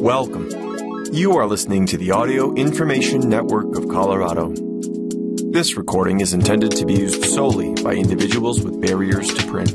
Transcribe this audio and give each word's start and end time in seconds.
Welcome. 0.00 0.48
You 1.12 1.36
are 1.36 1.46
listening 1.46 1.84
to 1.86 1.98
the 1.98 2.10
Audio 2.10 2.54
Information 2.54 3.28
Network 3.28 3.76
of 3.76 3.86
Colorado. 3.88 4.54
This 5.52 5.76
recording 5.76 6.20
is 6.20 6.32
intended 6.32 6.70
to 6.70 6.86
be 6.86 6.94
used 6.94 7.22
solely 7.26 7.74
by 7.82 7.92
individuals 7.92 8.62
with 8.62 8.80
barriers 8.80 9.28
to 9.34 9.46
print. 9.46 9.72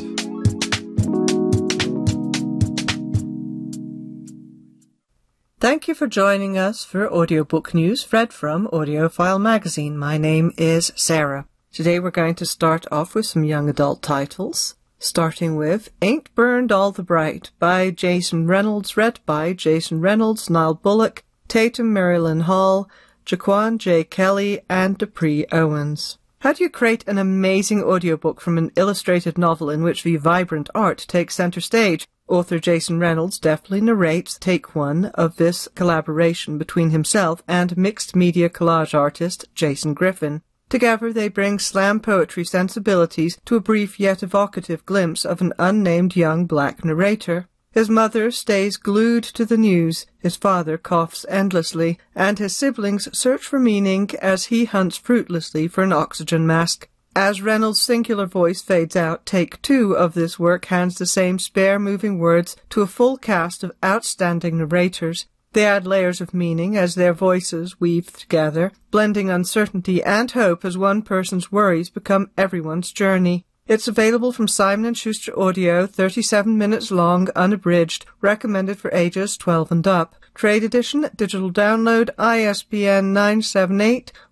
Thank 5.59 5.87
you 5.87 5.93
for 5.93 6.07
joining 6.07 6.57
us 6.57 6.83
for 6.83 7.07
audiobook 7.07 7.75
news 7.75 8.11
read 8.11 8.33
from 8.33 8.67
Audiophile 8.69 9.39
magazine. 9.39 9.95
My 9.95 10.17
name 10.17 10.53
is 10.57 10.91
Sarah. 10.95 11.45
Today 11.71 11.99
we're 11.99 12.09
going 12.09 12.33
to 12.35 12.47
start 12.47 12.87
off 12.91 13.13
with 13.13 13.27
some 13.27 13.43
young 13.43 13.69
adult 13.69 14.01
titles, 14.01 14.73
starting 15.01 15.55
with 15.55 15.89
Ain't 16.01 16.33
Burned 16.35 16.71
All 16.71 16.91
the 16.91 17.03
Bright 17.03 17.51
by 17.59 17.89
Jason 17.89 18.47
Reynolds, 18.47 18.95
read 18.95 19.19
by 19.25 19.51
Jason 19.51 19.99
Reynolds, 19.99 20.49
Nile 20.49 20.75
Bullock, 20.75 21.23
Tatum 21.47 21.91
Marilyn 21.91 22.41
Hall, 22.41 22.89
Jaquan 23.25 23.77
J. 23.77 24.03
Kelly, 24.03 24.61
and 24.69 24.97
Dupree 24.97 25.45
Owens. 25.51 26.17
How 26.39 26.53
do 26.53 26.63
you 26.63 26.69
create 26.69 27.07
an 27.07 27.17
amazing 27.17 27.83
audiobook 27.83 28.41
from 28.41 28.57
an 28.57 28.71
illustrated 28.75 29.37
novel 29.37 29.69
in 29.69 29.83
which 29.83 30.03
the 30.03 30.15
vibrant 30.15 30.69
art 30.73 31.05
takes 31.07 31.35
center 31.35 31.61
stage? 31.61 32.07
Author 32.27 32.59
Jason 32.59 32.97
Reynolds 32.97 33.37
deftly 33.37 33.81
narrates 33.81 34.37
take 34.37 34.75
one 34.75 35.05
of 35.15 35.35
this 35.35 35.67
collaboration 35.75 36.57
between 36.57 36.91
himself 36.91 37.43
and 37.47 37.75
mixed 37.75 38.15
media 38.15 38.49
collage 38.49 38.93
artist 38.93 39.45
Jason 39.53 39.93
Griffin. 39.93 40.41
Together 40.71 41.11
they 41.11 41.27
bring 41.27 41.59
slam 41.59 41.99
poetry 41.99 42.45
sensibilities 42.45 43.37
to 43.43 43.57
a 43.57 43.59
brief 43.59 43.99
yet 43.99 44.23
evocative 44.23 44.85
glimpse 44.85 45.25
of 45.25 45.41
an 45.41 45.51
unnamed 45.59 46.15
young 46.15 46.45
black 46.45 46.85
narrator. 46.85 47.49
His 47.73 47.89
mother 47.89 48.31
stays 48.31 48.77
glued 48.77 49.25
to 49.25 49.43
the 49.43 49.57
news, 49.57 50.05
his 50.19 50.37
father 50.37 50.77
coughs 50.77 51.25
endlessly, 51.27 51.99
and 52.15 52.39
his 52.39 52.55
siblings 52.55 53.09
search 53.11 53.41
for 53.41 53.59
meaning 53.59 54.11
as 54.21 54.45
he 54.45 54.63
hunts 54.63 54.95
fruitlessly 54.95 55.67
for 55.67 55.83
an 55.83 55.91
oxygen 55.91 56.47
mask. 56.47 56.87
As 57.13 57.41
Reynolds' 57.41 57.81
singular 57.81 58.25
voice 58.25 58.61
fades 58.61 58.95
out, 58.95 59.25
take 59.25 59.61
two 59.61 59.91
of 59.97 60.13
this 60.13 60.39
work 60.39 60.63
hands 60.65 60.95
the 60.95 61.05
same 61.05 61.37
spare 61.37 61.79
moving 61.79 62.17
words 62.17 62.55
to 62.69 62.81
a 62.81 62.87
full 62.87 63.17
cast 63.17 63.65
of 63.65 63.73
outstanding 63.83 64.59
narrators. 64.59 65.25
They 65.53 65.65
add 65.65 65.85
layers 65.85 66.21
of 66.21 66.33
meaning 66.33 66.77
as 66.77 66.95
their 66.95 67.11
voices 67.13 67.77
weave 67.79 68.13
together, 68.13 68.71
blending 68.89 69.29
uncertainty 69.29 70.01
and 70.01 70.31
hope 70.31 70.63
as 70.63 70.77
one 70.77 71.01
person's 71.01 71.51
worries 71.51 71.89
become 71.89 72.31
everyone's 72.37 72.93
journey. 72.93 73.45
It's 73.67 73.87
available 73.87 74.31
from 74.31 74.47
Simon 74.47 74.93
& 74.93 74.95
Schuster 74.95 75.37
Audio, 75.39 75.85
37 75.87 76.57
minutes 76.57 76.89
long, 76.89 77.29
unabridged, 77.35 78.05
recommended 78.19 78.79
for 78.79 78.89
ages 78.93 79.37
12 79.37 79.71
and 79.71 79.87
up. 79.87 80.15
Trade 80.33 80.63
edition, 80.63 81.07
digital 81.15 81.51
download, 81.51 82.09
ISBN 82.17 83.13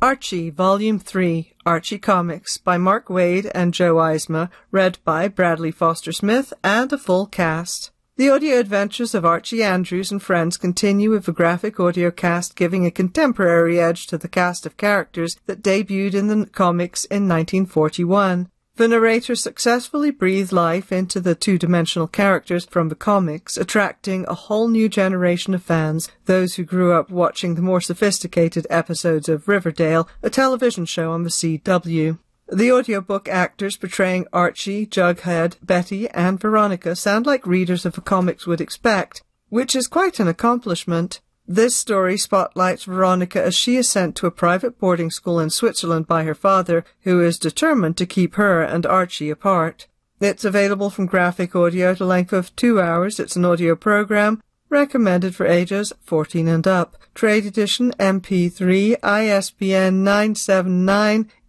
Archie, 0.03 0.51
Volume 0.51 0.99
3, 0.99 1.53
Archie 1.65 1.99
Comics 1.99 2.59
by 2.59 2.77
Mark 2.77 3.07
Waid 3.07 3.49
and 3.55 3.73
Joe 3.73 3.95
Eisma, 3.97 4.51
read 4.73 4.99
by 5.05 5.29
Bradley 5.29 5.71
Foster 5.71 6.11
Smith 6.11 6.53
and 6.65 6.93
a 6.93 6.99
full 6.99 7.27
cast. 7.27 7.93
The 8.21 8.29
audio 8.29 8.59
adventures 8.59 9.15
of 9.15 9.25
Archie 9.25 9.63
Andrews 9.63 10.13
and 10.13 10.23
friends 10.23 10.59
continue 10.59 11.09
with 11.09 11.27
a 11.27 11.33
graphic 11.33 11.81
audio 11.81 12.11
cast 12.11 12.55
giving 12.55 12.85
a 12.85 12.91
contemporary 12.91 13.81
edge 13.81 14.07
to 14.09 14.19
the 14.19 14.29
cast 14.29 14.67
of 14.67 14.77
characters 14.77 15.39
that 15.47 15.63
debuted 15.63 16.13
in 16.13 16.27
the 16.27 16.45
comics 16.45 17.07
in 17.07 17.27
1941. 17.27 18.51
The 18.77 18.89
narrator 18.89 19.35
successfully 19.35 20.11
breathed 20.11 20.53
life 20.53 20.93
into 20.93 21.19
the 21.19 21.35
two-dimensional 21.35 22.09
characters 22.09 22.67
from 22.67 22.91
the 22.91 22.95
comics, 22.95 23.57
attracting 23.57 24.27
a 24.29 24.35
whole 24.35 24.69
new 24.69 24.91
generation 24.91 25.55
of 25.55 25.63
fans, 25.63 26.11
those 26.27 26.57
who 26.57 26.65
grew 26.65 26.93
up 26.93 27.11
watching 27.11 27.55
the 27.55 27.63
more 27.63 27.81
sophisticated 27.81 28.67
episodes 28.69 29.31
of 29.31 29.49
Riverdale, 29.49 30.07
a 30.23 30.29
television 30.29 30.85
show 30.85 31.13
on 31.13 31.23
the 31.23 31.31
CW. 31.31 32.19
The 32.53 32.73
audiobook 32.73 33.29
actors 33.29 33.77
portraying 33.77 34.27
Archie, 34.33 34.85
Jughead, 34.85 35.55
Betty, 35.63 36.09
and 36.09 36.41
Veronica 36.41 36.97
sound 36.97 37.25
like 37.25 37.47
readers 37.47 37.87
of 37.87 37.95
the 37.95 38.01
comics 38.01 38.45
would 38.45 38.61
expect, 38.61 39.23
which 39.51 39.77
is 39.77 39.87
quite 39.87 40.19
an 40.19 40.27
accomplishment. 40.27 41.21
This 41.47 41.77
story 41.77 42.19
spotlights 42.19 42.85
Veronica 42.85 43.41
as 43.41 43.55
she 43.55 43.77
is 43.77 43.89
sent 43.89 44.17
to 44.17 44.27
a 44.27 44.33
private 44.33 44.81
boarding 44.81 45.13
school 45.13 45.39
in 45.39 45.51
Switzerland 45.51 46.09
by 46.09 46.25
her 46.25 46.35
father, 46.35 46.85
who 47.03 47.23
is 47.23 47.39
determined 47.39 47.97
to 47.99 48.05
keep 48.07 48.35
her 48.35 48.63
and 48.63 48.85
Archie 48.85 49.31
apart. 49.31 49.87
It's 50.21 50.45
available 50.45 50.91
from 50.91 51.07
Graphic 51.07 51.55
Audio 51.55 51.93
at 51.93 52.01
a 52.01 52.05
length 52.05 52.33
of 52.33 52.55
two 52.57 52.81
hours. 52.81 53.21
It's 53.21 53.37
an 53.37 53.45
audio 53.45 53.77
program 53.77 54.43
recommended 54.71 55.37
for 55.37 55.47
ages 55.47 55.93
14 56.03 56.49
and 56.49 56.67
up. 56.67 56.97
Trade 57.15 57.45
edition 57.45 57.93
MP3 57.99 58.97
ISBN 59.03 60.03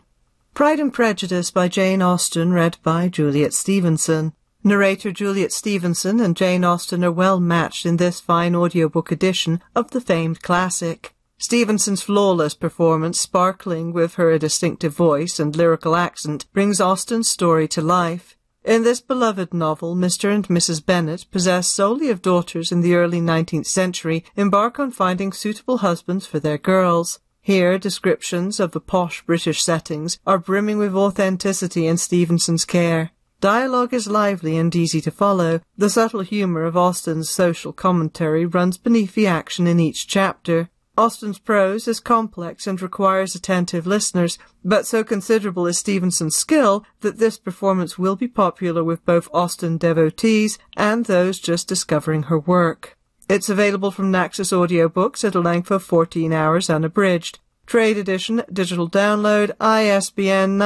Pride 0.60 0.82
and 0.82 0.94
Prejudice 0.94 1.52
by 1.52 1.70
Jane 1.70 2.02
Austen, 2.02 2.52
read 2.52 2.76
by 2.84 3.08
Juliet 3.08 3.54
Stevenson. 3.54 4.34
Narrator 4.62 5.10
Juliet 5.10 5.54
Stevenson 5.54 6.20
and 6.20 6.36
Jane 6.36 6.66
Austen 6.66 7.02
are 7.06 7.14
well 7.14 7.40
matched 7.40 7.86
in 7.86 7.96
this 7.96 8.20
fine 8.20 8.54
audiobook 8.54 9.10
edition 9.10 9.62
of 9.74 9.92
the 9.92 10.02
famed 10.02 10.42
classic. 10.42 11.16
Stevenson's 11.38 12.02
flawless 12.02 12.56
performance, 12.56 13.18
sparkling 13.18 13.94
with 13.94 14.16
her 14.16 14.38
distinctive 14.38 14.94
voice 14.94 15.40
and 15.40 15.56
lyrical 15.56 15.96
accent, 15.96 16.46
brings 16.52 16.82
Austen's 16.82 17.30
story 17.30 17.70
to 17.70 17.82
life. 17.82 18.36
In 18.66 18.84
this 18.84 19.00
beloved 19.00 19.54
novel, 19.54 19.96
Mr. 19.96 20.30
and 20.30 20.46
Mrs. 20.50 20.86
Bennet, 20.86 21.26
possessed 21.32 21.72
solely 21.72 22.10
of 22.10 22.22
daughters 22.22 22.70
in 22.70 22.82
the 22.82 22.96
early 22.96 23.22
19th 23.22 23.68
century, 23.68 24.26
embark 24.36 24.78
on 24.78 24.92
finding 24.92 25.32
suitable 25.32 25.78
husbands 25.78 26.26
for 26.26 26.42
their 26.42 26.58
girls. 26.58 27.22
Here, 27.42 27.80
descriptions 27.80 28.60
of 28.60 28.72
the 28.72 28.82
posh 28.82 29.24
British 29.26 29.64
settings 29.64 30.20
are 30.28 30.38
brimming 30.38 30.78
with 30.78 30.96
authenticity 30.96 31.88
and 31.88 32.00
Stevenson's 32.00 32.66
care. 32.66 33.12
Dialogue 33.42 33.94
is 33.94 34.08
lively 34.08 34.58
and 34.58 34.76
easy 34.76 35.00
to 35.02 35.12
follow. 35.12 35.62
The 35.78 35.90
subtle 35.90 36.22
humour 36.22 36.66
of 36.66 36.76
Austen's 36.76 37.30
social 37.30 37.72
commentary 37.72 38.46
runs 38.46 38.78
beneath 38.78 39.16
the 39.16 39.28
action 39.28 39.66
in 39.66 39.80
each 39.80 40.08
chapter. 40.08 40.70
Austen's 40.98 41.40
prose 41.40 41.88
is 41.88 42.02
complex 42.02 42.68
and 42.68 42.82
requires 42.82 43.34
attentive 43.34 43.88
listeners, 43.88 44.38
but 44.66 44.86
so 44.86 45.02
considerable 45.02 45.66
is 45.66 45.78
Stevenson's 45.78 46.36
skill 46.36 46.84
that 47.00 47.20
this 47.20 47.38
performance 47.38 47.98
will 47.98 48.18
be 48.18 48.28
popular 48.28 48.84
with 48.84 49.06
both 49.06 49.30
Austen 49.34 49.78
devotees 49.78 50.60
and 50.76 51.06
those 51.06 51.40
just 51.40 51.70
discovering 51.70 52.24
her 52.24 52.38
work. 52.38 52.98
It's 53.30 53.48
available 53.48 53.92
from 53.92 54.10
Naxos 54.10 54.50
Audiobooks 54.50 55.24
at 55.24 55.36
a 55.36 55.40
length 55.40 55.70
of 55.70 55.84
14 55.84 56.34
hours 56.34 56.68
unabridged. 56.68 57.38
Trade 57.68 58.00
edition, 58.00 58.42
digital 58.52 58.90
download, 58.90 59.52
ISBN 59.62 60.58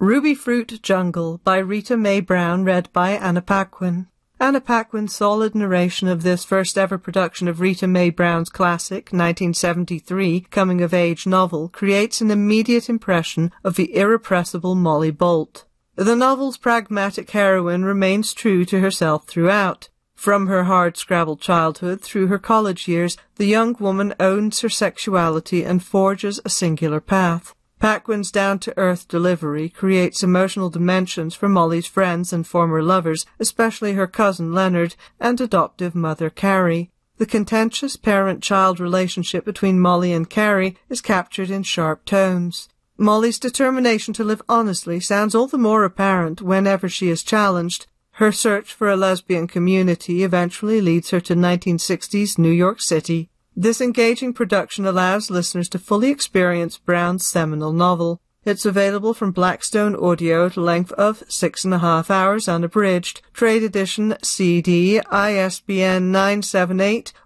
Rubyfruit 0.00 0.80
Jungle 0.80 1.40
by 1.42 1.58
Rita 1.58 1.96
Mae 1.96 2.20
Brown 2.20 2.62
read 2.62 2.88
by 2.92 3.10
Anna 3.10 3.42
Paquin. 3.42 4.06
Anna 4.40 4.60
Paquin's 4.60 5.16
solid 5.16 5.56
narration 5.56 6.06
of 6.06 6.22
this 6.22 6.44
first 6.44 6.78
ever 6.78 6.96
production 6.96 7.48
of 7.48 7.60
Rita 7.60 7.88
Mae 7.88 8.10
Brown's 8.10 8.50
classic 8.50 9.06
1973 9.06 10.42
coming 10.42 10.80
of 10.80 10.94
age 10.94 11.26
novel 11.26 11.68
creates 11.68 12.20
an 12.20 12.30
immediate 12.30 12.88
impression 12.88 13.50
of 13.64 13.74
the 13.74 13.96
irrepressible 13.96 14.76
Molly 14.76 15.10
Bolt. 15.10 15.64
The 15.96 16.14
novel's 16.14 16.56
pragmatic 16.56 17.28
heroine 17.32 17.84
remains 17.84 18.32
true 18.32 18.64
to 18.66 18.78
herself 18.78 19.26
throughout. 19.26 19.88
From 20.14 20.46
her 20.46 20.64
hard-scrabble 20.64 21.38
childhood 21.38 22.00
through 22.00 22.28
her 22.28 22.38
college 22.38 22.86
years, 22.86 23.16
the 23.36 23.46
young 23.46 23.74
woman 23.80 24.14
owns 24.20 24.60
her 24.60 24.68
sexuality 24.68 25.64
and 25.64 25.82
forges 25.82 26.40
a 26.44 26.48
singular 26.48 27.00
path. 27.00 27.56
Paquin's 27.78 28.32
down-to-earth 28.32 29.06
delivery 29.06 29.68
creates 29.68 30.22
emotional 30.22 30.68
dimensions 30.68 31.34
for 31.34 31.48
Molly's 31.48 31.86
friends 31.86 32.32
and 32.32 32.46
former 32.46 32.82
lovers, 32.82 33.24
especially 33.38 33.92
her 33.92 34.06
cousin 34.06 34.52
Leonard 34.52 34.96
and 35.20 35.40
adoptive 35.40 35.94
mother 35.94 36.28
Carrie. 36.28 36.90
The 37.18 37.26
contentious 37.26 37.96
parent-child 37.96 38.80
relationship 38.80 39.44
between 39.44 39.80
Molly 39.80 40.12
and 40.12 40.28
Carrie 40.28 40.76
is 40.88 41.00
captured 41.00 41.50
in 41.50 41.62
sharp 41.62 42.04
tones. 42.04 42.68
Molly's 42.96 43.38
determination 43.38 44.12
to 44.14 44.24
live 44.24 44.42
honestly 44.48 44.98
sounds 44.98 45.34
all 45.34 45.46
the 45.46 45.56
more 45.56 45.84
apparent 45.84 46.42
whenever 46.42 46.88
she 46.88 47.08
is 47.08 47.22
challenged. 47.22 47.86
Her 48.12 48.32
search 48.32 48.72
for 48.72 48.88
a 48.88 48.96
lesbian 48.96 49.46
community 49.46 50.24
eventually 50.24 50.80
leads 50.80 51.10
her 51.10 51.20
to 51.20 51.36
1960s 51.36 52.38
New 52.38 52.50
York 52.50 52.80
City. 52.80 53.30
This 53.60 53.80
engaging 53.80 54.34
production 54.34 54.86
allows 54.86 55.32
listeners 55.32 55.68
to 55.70 55.80
fully 55.80 56.10
experience 56.10 56.78
Brown's 56.78 57.26
seminal 57.26 57.72
novel. 57.72 58.20
It's 58.44 58.64
available 58.64 59.14
from 59.14 59.32
Blackstone 59.32 59.96
Audio 59.96 60.46
at 60.46 60.54
a 60.54 60.60
length 60.60 60.92
of 60.92 61.24
six 61.26 61.64
and 61.64 61.74
a 61.74 61.78
half 61.78 62.08
hours 62.08 62.46
unabridged. 62.46 63.20
Trade 63.32 63.64
edition 63.64 64.16
CD 64.22 65.00
ISBN 65.00 66.12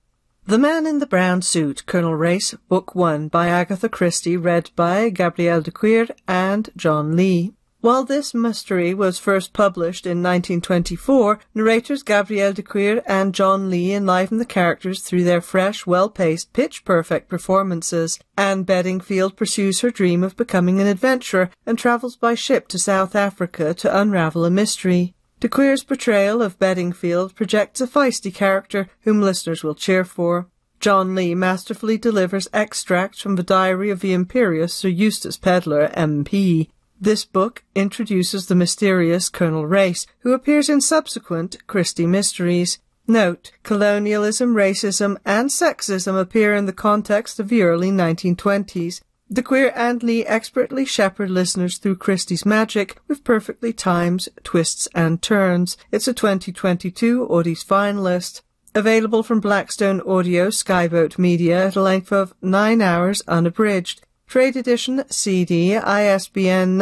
The 0.45 0.57
Man 0.57 0.85
in 0.85 0.99
the 0.99 1.07
Brown 1.07 1.41
Suit, 1.41 1.85
Colonel 1.85 2.15
Race, 2.15 2.53
Book 2.67 2.93
1 2.93 3.29
by 3.29 3.47
Agatha 3.47 3.87
Christie, 3.87 4.35
read 4.35 4.71
by 4.75 5.07
Gabrielle 5.07 5.61
de 5.61 5.71
Cuir 5.71 6.09
and 6.27 6.69
John 6.75 7.15
Lee. 7.15 7.53
While 7.85 8.03
this 8.03 8.33
mystery 8.33 8.95
was 8.95 9.19
first 9.19 9.53
published 9.53 10.07
in 10.07 10.23
1924, 10.23 11.39
narrators 11.53 12.01
Gabrielle 12.01 12.51
de 12.51 12.63
Cuir 12.63 13.03
and 13.05 13.31
John 13.31 13.69
Lee 13.69 13.93
enliven 13.93 14.39
the 14.39 14.43
characters 14.43 15.01
through 15.01 15.23
their 15.23 15.39
fresh, 15.39 15.85
well-paced, 15.85 16.51
pitch-perfect 16.51 17.29
performances. 17.29 18.17
Anne 18.35 18.63
Bedingfield 18.63 19.35
pursues 19.35 19.81
her 19.81 19.91
dream 19.91 20.23
of 20.23 20.35
becoming 20.35 20.81
an 20.81 20.87
adventurer 20.87 21.51
and 21.67 21.77
travels 21.77 22.15
by 22.15 22.33
ship 22.33 22.67
to 22.69 22.79
South 22.79 23.15
Africa 23.15 23.75
to 23.75 23.95
unravel 23.95 24.45
a 24.45 24.49
mystery. 24.49 25.13
De 25.39 25.47
Cuir's 25.47 25.83
portrayal 25.83 26.41
of 26.41 26.57
Bedingfield 26.57 27.35
projects 27.35 27.81
a 27.81 27.85
feisty 27.85 28.33
character 28.33 28.89
whom 29.01 29.21
listeners 29.21 29.63
will 29.63 29.75
cheer 29.75 30.03
for. 30.03 30.47
John 30.79 31.13
Lee 31.13 31.35
masterfully 31.35 31.99
delivers 31.99 32.47
extracts 32.51 33.21
from 33.21 33.35
the 33.35 33.43
diary 33.43 33.91
of 33.91 33.99
the 33.99 34.13
imperious 34.13 34.73
Sir 34.73 34.89
Eustace 34.89 35.37
Pedler, 35.37 35.93
MP. 35.95 36.69
This 36.99 37.25
book 37.25 37.63
introduces 37.75 38.47
the 38.47 38.55
mysterious 38.55 39.27
Colonel 39.27 39.67
Race, 39.67 40.07
who 40.19 40.33
appears 40.33 40.69
in 40.69 40.79
subsequent 40.79 41.57
Christie 41.67 42.07
Mysteries. 42.07 42.79
Note, 43.05 43.51
colonialism, 43.63 44.55
racism, 44.55 45.17
and 45.25 45.49
sexism 45.49 46.19
appear 46.19 46.55
in 46.55 46.65
the 46.65 46.73
context 46.73 47.39
of 47.39 47.49
the 47.49 47.61
early 47.63 47.91
1920s. 47.91 49.01
De 49.31 49.41
Cuir 49.41 49.73
and 49.75 50.03
Lee 50.03 50.25
expertly 50.25 50.85
shepherd 50.85 51.29
listeners 51.29 51.77
through 51.77 51.97
Christie's 51.97 52.45
magic 52.45 52.97
with 53.07 53.23
perfectly 53.23 53.73
timed 53.73 54.29
twists 54.43 54.87
and 54.95 55.21
turns. 55.21 55.77
It's 55.91 56.07
a 56.07 56.13
2022 56.13 57.27
Audies 57.27 57.65
finalist. 57.65 58.41
Available 58.73 59.23
from 59.23 59.39
Blackstone 59.39 60.01
Audio 60.01 60.47
Skyboat 60.47 61.17
Media 61.17 61.67
at 61.67 61.75
a 61.75 61.81
length 61.81 62.11
of 62.11 62.33
9 62.41 62.81
hours 62.81 63.21
unabridged. 63.27 64.04
Trade 64.27 64.57
edition 64.57 65.05
CD 65.09 65.75
ISBN 65.75 66.77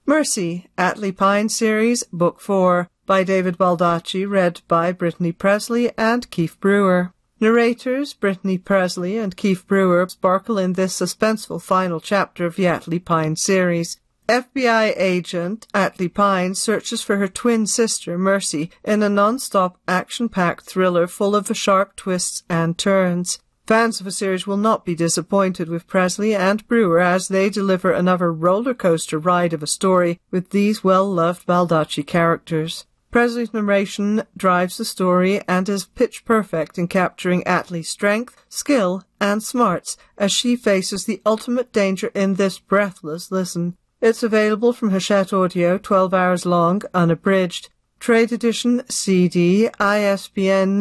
Mercy, 0.04 0.68
Atlee 0.76 1.16
Pine 1.16 1.48
Series, 1.48 2.02
Book 2.12 2.40
4, 2.40 2.90
by 3.06 3.22
David 3.24 3.56
Baldacci, 3.56 4.28
read 4.28 4.60
by 4.68 4.92
Brittany 4.92 5.32
Pressley 5.32 5.90
and 5.96 6.30
Kyf 6.30 6.60
Brewer. 6.60 7.14
Narrators 7.40 8.12
Brittany 8.14 8.58
Pressley 8.58 9.16
and 9.18 9.36
Kyf 9.36 9.66
Brewer 9.66 10.06
sparkle 10.08 10.58
in 10.58 10.74
this 10.74 11.00
suspenseful 11.00 11.60
final 11.60 11.98
chapter 11.98 12.46
of 12.46 12.54
the 12.56 12.64
Atlee 12.64 13.04
Pine 13.04 13.36
series. 13.36 13.98
FBI 14.28 14.94
agent 14.96 15.66
Atlee 15.74 16.12
Pine 16.12 16.54
searches 16.54 17.02
for 17.02 17.16
her 17.16 17.28
twin 17.28 17.66
sister, 17.66 18.16
Mercy, 18.16 18.70
in 18.84 19.02
a 19.02 19.08
non-stop 19.08 19.78
action-packed 19.88 20.64
thriller 20.64 21.06
full 21.06 21.34
of 21.34 21.50
sharp 21.56 21.96
twists 21.96 22.44
and 22.48 22.78
turns. 22.78 23.40
Fans 23.66 24.00
of 24.00 24.04
the 24.04 24.12
series 24.12 24.46
will 24.46 24.56
not 24.56 24.84
be 24.84 24.94
disappointed 24.94 25.68
with 25.68 25.86
Pressley 25.86 26.34
and 26.34 26.66
Brewer 26.66 27.00
as 27.00 27.28
they 27.28 27.48
deliver 27.48 27.92
another 27.92 28.32
roller 28.32 28.74
coaster 28.74 29.18
ride 29.18 29.52
of 29.52 29.62
a 29.62 29.68
story 29.68 30.20
with 30.30 30.50
these 30.50 30.82
well-loved 30.82 31.46
Baldacci 31.46 32.06
characters. 32.06 32.86
Pressley's 33.12 33.52
narration 33.52 34.22
drives 34.36 34.78
the 34.78 34.84
story 34.84 35.42
and 35.46 35.68
is 35.68 35.84
pitch 35.84 36.24
perfect 36.24 36.78
in 36.78 36.88
capturing 36.88 37.42
Atlee's 37.44 37.88
strength, 37.88 38.42
skill, 38.48 39.04
and 39.20 39.42
smarts 39.42 39.96
as 40.16 40.32
she 40.32 40.56
faces 40.56 41.04
the 41.04 41.20
ultimate 41.26 41.72
danger 41.72 42.10
in 42.14 42.34
this 42.34 42.58
breathless 42.58 43.30
listen. 43.30 43.76
It's 44.02 44.22
available 44.24 44.72
from 44.72 44.90
Hachette 44.90 45.32
Audio, 45.32 45.78
12 45.78 46.12
hours 46.12 46.44
long, 46.44 46.82
unabridged. 46.92 47.68
Trade 48.00 48.32
edition 48.32 48.82
CD, 48.88 49.68
ISBN 49.78 50.80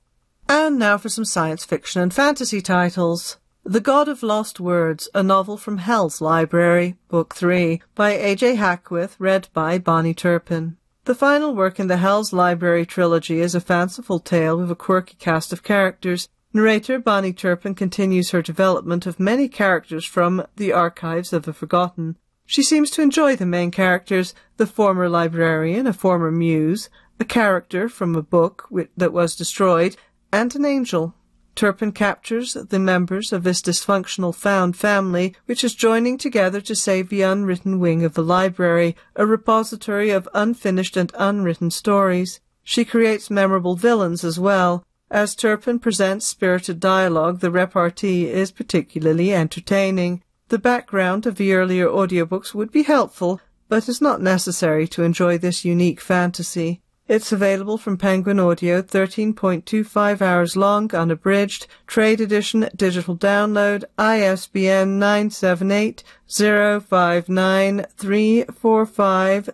And 0.51 0.79
now 0.79 0.97
for 0.97 1.09
some 1.09 1.25
science 1.25 1.63
fiction 1.63 2.01
and 2.01 2.11
fantasy 2.11 2.59
titles. 2.59 3.37
The 3.63 3.79
God 3.79 4.07
of 4.07 4.23
Lost 4.23 4.59
Words, 4.59 5.07
a 5.13 5.21
novel 5.21 5.57
from 5.57 5.77
Hell's 5.77 6.21
Library, 6.21 6.97
Book 7.07 7.35
3, 7.35 7.83
by 7.93 8.13
A.J. 8.13 8.55
Hackwith, 8.55 9.15
read 9.19 9.47
by 9.53 9.77
Bonnie 9.77 10.15
Turpin. 10.15 10.77
The 11.05 11.13
final 11.13 11.53
work 11.53 11.79
in 11.79 11.85
the 11.85 11.97
Hell's 11.97 12.33
Library 12.33 12.87
trilogy 12.87 13.41
is 13.41 13.53
a 13.53 13.61
fanciful 13.61 14.19
tale 14.19 14.57
with 14.57 14.71
a 14.71 14.75
quirky 14.75 15.15
cast 15.19 15.53
of 15.53 15.61
characters. 15.61 16.27
Narrator 16.51 16.97
Bonnie 16.97 17.31
Turpin 17.31 17.75
continues 17.75 18.31
her 18.31 18.41
development 18.41 19.05
of 19.05 19.19
many 19.19 19.47
characters 19.47 20.03
from 20.03 20.43
the 20.55 20.73
archives 20.73 21.31
of 21.31 21.43
the 21.43 21.53
forgotten. 21.53 22.17
She 22.47 22.63
seems 22.63 22.89
to 22.91 23.03
enjoy 23.03 23.35
the 23.35 23.45
main 23.45 23.69
characters, 23.69 24.33
the 24.57 24.65
former 24.65 25.07
librarian, 25.09 25.85
a 25.85 25.93
former 25.93 26.31
muse, 26.31 26.89
a 27.19 27.25
character 27.25 27.87
from 27.87 28.15
a 28.15 28.23
book 28.23 28.67
that 28.97 29.13
was 29.13 29.35
destroyed, 29.35 29.95
and 30.31 30.55
an 30.55 30.65
angel. 30.65 31.13
Turpin 31.55 31.91
captures 31.91 32.53
the 32.53 32.79
members 32.79 33.33
of 33.33 33.43
this 33.43 33.61
dysfunctional 33.61 34.33
found 34.33 34.77
family, 34.77 35.35
which 35.45 35.63
is 35.63 35.75
joining 35.75 36.17
together 36.17 36.61
to 36.61 36.75
save 36.75 37.09
the 37.09 37.21
unwritten 37.21 37.79
wing 37.79 38.03
of 38.03 38.13
the 38.13 38.23
library, 38.23 38.95
a 39.15 39.25
repository 39.25 40.09
of 40.09 40.29
unfinished 40.33 40.95
and 40.95 41.11
unwritten 41.15 41.69
stories. 41.69 42.39
She 42.63 42.85
creates 42.85 43.29
memorable 43.29 43.75
villains 43.75 44.23
as 44.23 44.39
well. 44.39 44.85
As 45.11 45.35
Turpin 45.35 45.79
presents 45.79 46.27
spirited 46.27 46.79
dialogue, 46.79 47.39
the 47.39 47.51
repartee 47.51 48.29
is 48.29 48.51
particularly 48.51 49.33
entertaining. 49.33 50.23
The 50.49 50.59
background 50.59 51.25
of 51.25 51.35
the 51.35 51.53
earlier 51.53 51.87
audiobooks 51.87 52.53
would 52.53 52.71
be 52.71 52.83
helpful, 52.83 53.41
but 53.67 53.89
is 53.89 54.01
not 54.01 54.21
necessary 54.21 54.87
to 54.89 55.03
enjoy 55.03 55.37
this 55.37 55.65
unique 55.65 55.99
fantasy. 55.99 56.81
It's 57.09 57.31
available 57.31 57.79
from 57.79 57.97
Penguin 57.97 58.39
Audio, 58.39 58.83
13.25 58.83 60.21
hours 60.21 60.55
long, 60.55 60.93
unabridged, 60.93 61.65
trade 61.87 62.21
edition, 62.21 62.69
digital 62.75 63.17
download, 63.17 63.83
ISBN 63.97 64.99
978 64.99 66.03
059 66.27 67.85
345 67.97 69.49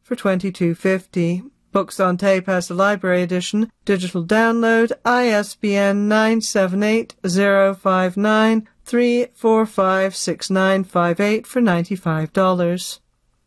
for 0.00 0.14
22.50. 0.14 1.50
Books 1.72 1.98
on 1.98 2.16
tape 2.16 2.46
has 2.46 2.70
a 2.70 2.74
library 2.74 3.22
edition, 3.22 3.72
digital 3.84 4.24
download, 4.24 4.92
ISBN 5.04 6.06
978 6.06 7.16
059 7.24 8.68
345 8.84 10.14
for 10.14 11.60
$95. 11.60 13.00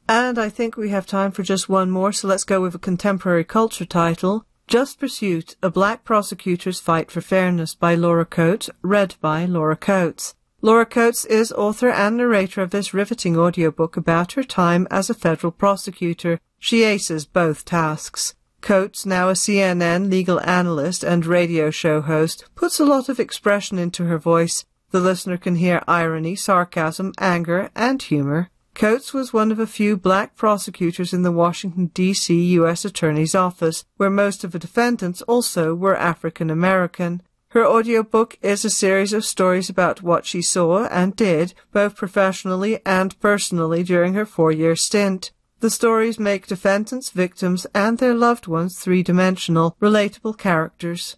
And 0.10 0.40
I 0.40 0.50
think 0.50 0.78
we 0.78 0.90
have 0.90 1.08
time 1.08 1.32
for 1.32 1.42
just 1.42 1.68
one 1.68 1.90
more, 1.90 2.14
so 2.14 2.28
let's 2.28 2.44
go 2.44 2.62
with 2.62 2.76
a 2.76 2.80
contemporary 2.80 3.44
culture 3.44 3.84
title. 3.84 4.46
Just 4.68 5.00
Pursuit, 5.00 5.56
A 5.64 5.72
Black 5.72 6.04
Prosecutor's 6.04 6.80
Fight 6.80 7.10
for 7.10 7.22
Fairness 7.22 7.74
by 7.74 7.96
Laura 7.96 8.26
Coates, 8.26 8.70
read 8.84 9.16
by 9.22 9.46
Laura 9.46 9.76
Coates. 9.76 10.36
Laura 10.60 10.88
Coates 10.88 11.24
is 11.26 11.52
author 11.52 11.90
and 11.90 12.18
narrator 12.18 12.64
of 12.64 12.72
this 12.72 12.92
riveting 12.92 13.38
audiobook 13.38 13.96
about 13.96 14.32
her 14.32 14.44
time 14.44 14.88
as 14.90 15.08
a 15.08 15.14
federal 15.14 15.52
prosecutor. 15.52 16.40
She 16.58 16.84
aces 16.84 17.28
both 17.28 17.64
tasks. 17.64 18.34
Coates, 18.60 19.06
now 19.06 19.30
a 19.30 19.34
CNN 19.34 20.10
legal 20.10 20.42
analyst 20.42 21.04
and 21.04 21.28
radio 21.28 21.70
show 21.70 22.02
host, 22.02 22.46
puts 22.56 22.80
a 22.80 22.86
lot 22.86 23.08
of 23.08 23.20
expression 23.20 23.78
into 23.78 24.06
her 24.06 24.18
voice. 24.18 24.66
The 24.90 25.00
listener 25.00 25.38
can 25.38 25.58
hear 25.58 25.84
irony, 25.88 26.36
sarcasm, 26.36 27.14
anger, 27.20 27.70
and 27.76 28.02
humor. 28.02 28.50
Coates 28.74 29.14
was 29.14 29.32
one 29.32 29.52
of 29.52 29.60
a 29.60 29.68
few 29.68 29.96
black 29.96 30.36
prosecutors 30.36 31.14
in 31.14 31.22
the 31.22 31.32
Washington, 31.32 31.92
D.C. 31.94 32.34
U.S. 32.54 32.84
Attorney's 32.84 33.36
Office, 33.36 33.86
where 33.98 34.10
most 34.10 34.44
of 34.44 34.54
the 34.54 34.60
defendants 34.60 35.22
also 35.24 35.76
were 35.76 35.96
African 35.96 36.50
American. 36.50 37.22
Her 37.58 37.66
audiobook 37.66 38.38
is 38.44 38.64
a 38.64 38.70
series 38.70 39.14
of 39.14 39.26
stories 39.26 39.68
about 39.68 40.04
what 40.04 40.28
she 40.28 40.44
saw 40.44 40.86
and 40.90 41.16
did, 41.16 41.56
both 41.72 41.96
professionally 41.96 42.80
and 42.86 43.20
personally, 43.20 43.82
during 43.82 44.14
her 44.14 44.28
four-year 44.28 44.76
stint. 44.76 45.32
The 45.60 45.72
stories 45.72 46.20
make 46.20 46.46
defendants, 46.46 47.10
victims, 47.10 47.66
and 47.74 47.98
their 47.98 48.14
loved 48.14 48.46
ones 48.46 48.78
three-dimensional, 48.78 49.76
relatable 49.82 50.38
characters. 50.38 51.16